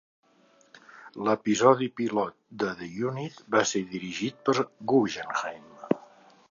L'episodi 1.27 1.89
pilot 2.01 2.33
de 2.65 2.71
"The 2.81 2.89
Unit" 3.11 3.39
va 3.59 3.63
ser 3.75 3.83
dirigit 3.95 4.43
per 4.49 4.59
Guggenheim 4.95 5.71